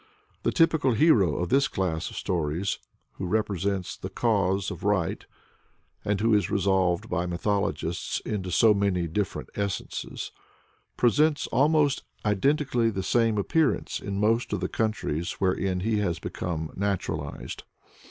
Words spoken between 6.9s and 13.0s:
by mythologists into so many different essences, presents almost identically